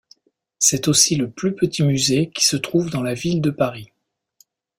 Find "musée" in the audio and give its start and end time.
1.83-2.31